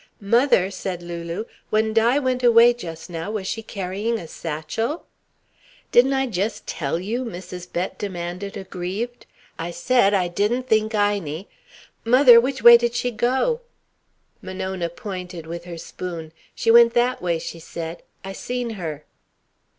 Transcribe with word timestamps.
"Mother," 0.19 0.71
said 0.71 1.03
Lulu, 1.03 1.45
"when 1.69 1.93
Di 1.93 2.17
went 2.17 2.41
away 2.43 2.73
just 2.73 3.07
now, 3.07 3.29
was 3.29 3.45
she 3.45 3.61
carrying 3.61 4.17
a 4.17 4.27
satchel?" 4.27 5.05
"Didn't 5.91 6.13
I 6.13 6.25
just 6.25 6.65
tell 6.65 6.99
you?" 6.99 7.23
Mrs. 7.23 7.71
Bett 7.71 7.99
demanded, 7.99 8.57
aggrieved. 8.57 9.27
"I 9.59 9.69
said 9.69 10.15
I 10.15 10.27
didn't 10.27 10.63
think 10.67 10.95
Inie" 10.95 11.45
"Mother! 12.03 12.41
Which 12.41 12.63
way 12.63 12.77
did 12.77 12.95
she 12.95 13.11
go?" 13.11 13.61
Monona 14.41 14.89
pointed 14.89 15.45
with 15.45 15.65
her 15.65 15.77
spoon. 15.77 16.31
"She 16.55 16.71
went 16.71 16.95
that 16.95 17.21
way," 17.21 17.37
she 17.37 17.59
said. 17.59 18.01
"I 18.25 18.33
seen 18.33 18.71
her." 18.71 19.05